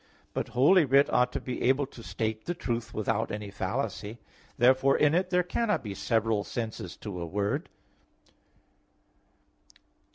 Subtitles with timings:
[0.33, 4.17] But Holy Writ ought to be able to state the truth without any fallacy.
[4.57, 7.69] Therefore in it there cannot be several senses to a word.